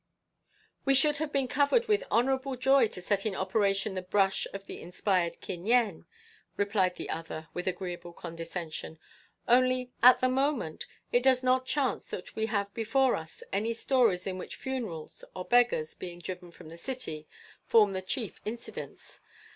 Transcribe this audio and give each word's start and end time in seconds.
"We 0.83 0.95
should 0.95 1.17
have 1.17 1.31
been 1.31 1.47
covered 1.47 1.87
with 1.87 2.03
honourable 2.09 2.55
joy 2.55 2.87
to 2.87 3.01
set 3.03 3.23
in 3.23 3.35
operation 3.35 3.93
the 3.93 4.01
brush 4.01 4.47
of 4.51 4.65
the 4.65 4.81
inspired 4.81 5.41
Kin 5.41 5.67
Yen," 5.67 6.05
replied 6.57 6.95
the 6.95 7.11
other 7.11 7.49
with 7.53 7.67
agreeable 7.67 8.11
condescension; 8.11 8.97
"only 9.47 9.91
at 10.01 10.19
the 10.19 10.27
moment, 10.27 10.87
it 11.11 11.21
does 11.21 11.43
not 11.43 11.67
chance 11.67 12.07
that 12.07 12.35
we 12.35 12.47
have 12.47 12.73
before 12.73 13.15
us 13.15 13.43
any 13.53 13.73
stories 13.73 14.25
in 14.25 14.39
which 14.39 14.55
funerals, 14.55 15.23
or 15.35 15.45
beggars 15.45 15.93
being 15.93 16.17
driven 16.17 16.49
from 16.49 16.69
the 16.69 16.77
city, 16.77 17.27
form 17.67 17.91
the 17.91 18.01
chief 18.01 18.41
incidents. 18.43 19.19